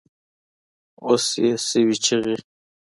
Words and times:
اوس 1.05 1.25
يې 1.43 1.49
سوي 1.69 1.95
چيـغي 2.05 2.37